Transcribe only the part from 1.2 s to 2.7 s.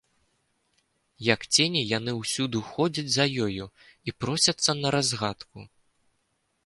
Як цені, яны ўсюды